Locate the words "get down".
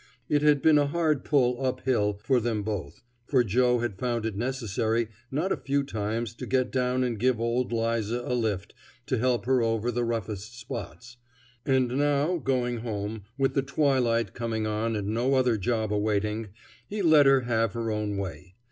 6.47-7.03